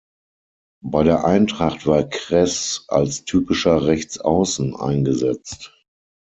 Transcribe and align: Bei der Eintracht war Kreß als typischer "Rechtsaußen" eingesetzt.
Bei 0.83 1.03
der 1.03 1.25
Eintracht 1.25 1.85
war 1.85 2.01
Kreß 2.09 2.85
als 2.87 3.23
typischer 3.23 3.85
"Rechtsaußen" 3.85 4.75
eingesetzt. 4.75 5.77